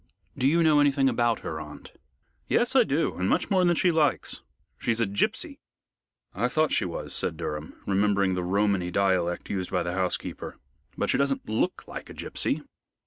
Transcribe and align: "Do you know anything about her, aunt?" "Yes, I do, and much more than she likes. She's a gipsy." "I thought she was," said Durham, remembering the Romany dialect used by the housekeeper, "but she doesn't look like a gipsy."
"Do 0.35 0.47
you 0.47 0.63
know 0.63 0.79
anything 0.79 1.07
about 1.07 1.41
her, 1.41 1.59
aunt?" 1.59 1.91
"Yes, 2.47 2.75
I 2.75 2.83
do, 2.83 3.13
and 3.17 3.29
much 3.29 3.51
more 3.51 3.63
than 3.63 3.75
she 3.75 3.91
likes. 3.91 4.41
She's 4.79 4.99
a 4.99 5.05
gipsy." 5.05 5.59
"I 6.33 6.47
thought 6.47 6.71
she 6.71 6.85
was," 6.85 7.13
said 7.13 7.37
Durham, 7.37 7.75
remembering 7.85 8.33
the 8.33 8.41
Romany 8.43 8.89
dialect 8.89 9.51
used 9.51 9.69
by 9.69 9.83
the 9.83 9.93
housekeeper, 9.93 10.57
"but 10.97 11.11
she 11.11 11.19
doesn't 11.19 11.47
look 11.47 11.83
like 11.87 12.09
a 12.09 12.15
gipsy." 12.15 12.63